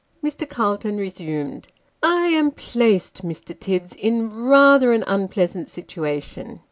Mr. 0.23 0.49
Calton 0.49 0.97
resumed;" 0.97 1.67
I 2.01 2.25
am 2.29 2.49
placed, 2.49 3.23
Mr. 3.23 3.53
Tibbs, 3.59 3.93
in 3.93 4.33
rather 4.33 4.93
an 4.93 5.03
un 5.03 5.27
pleasant 5.27 5.69
situation." 5.69 6.59